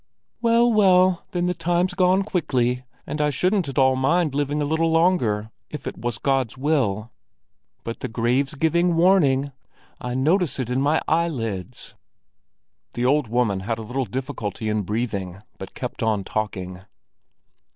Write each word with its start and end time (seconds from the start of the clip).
"Well, 0.41 0.73
well, 0.73 1.27
then 1.29 1.45
the 1.45 1.53
time's 1.53 1.93
gone 1.93 2.23
quickly, 2.23 2.85
and 3.05 3.21
I 3.21 3.29
shouldn't 3.29 3.69
at 3.69 3.77
all 3.77 3.95
mind 3.95 4.33
living 4.33 4.59
a 4.59 4.65
little 4.65 4.89
longer, 4.89 5.51
if 5.69 5.85
it 5.85 5.95
was 5.95 6.17
God's 6.17 6.57
will. 6.57 7.11
But 7.83 7.99
the 7.99 8.07
grave's 8.07 8.55
giving 8.55 8.95
warning; 8.95 9.51
I 9.99 10.15
notice 10.15 10.57
it 10.57 10.71
in 10.71 10.81
my 10.81 11.03
eyelids." 11.07 11.93
The 12.93 13.05
old 13.05 13.27
woman 13.27 13.59
had 13.59 13.77
a 13.77 13.83
little 13.83 14.05
difficulty 14.05 14.69
in 14.69 14.81
breathing, 14.81 15.43
but 15.59 15.75
kept 15.75 16.01
on 16.01 16.23
talking. 16.23 16.81